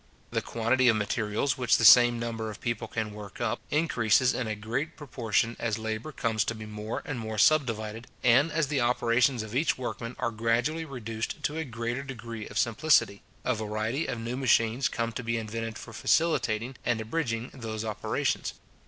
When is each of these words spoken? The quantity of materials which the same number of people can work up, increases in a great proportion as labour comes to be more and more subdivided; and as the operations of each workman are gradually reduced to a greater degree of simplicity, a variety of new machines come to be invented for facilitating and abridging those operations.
The 0.31 0.41
quantity 0.41 0.87
of 0.87 0.95
materials 0.95 1.59
which 1.59 1.77
the 1.77 1.85
same 1.85 2.17
number 2.17 2.49
of 2.49 2.59
people 2.59 2.87
can 2.87 3.13
work 3.13 3.39
up, 3.39 3.59
increases 3.69 4.33
in 4.33 4.47
a 4.47 4.55
great 4.55 4.97
proportion 4.97 5.55
as 5.59 5.77
labour 5.77 6.11
comes 6.11 6.43
to 6.45 6.55
be 6.55 6.65
more 6.65 7.03
and 7.05 7.19
more 7.19 7.37
subdivided; 7.37 8.07
and 8.23 8.51
as 8.51 8.65
the 8.69 8.81
operations 8.81 9.43
of 9.43 9.53
each 9.55 9.77
workman 9.77 10.15
are 10.17 10.31
gradually 10.31 10.85
reduced 10.85 11.43
to 11.43 11.55
a 11.55 11.65
greater 11.65 12.01
degree 12.01 12.47
of 12.47 12.57
simplicity, 12.57 13.21
a 13.45 13.53
variety 13.53 14.07
of 14.07 14.19
new 14.19 14.35
machines 14.37 14.87
come 14.87 15.11
to 15.11 15.21
be 15.21 15.37
invented 15.37 15.77
for 15.77 15.93
facilitating 15.93 16.77
and 16.83 16.99
abridging 16.99 17.51
those 17.53 17.85
operations. 17.85 18.55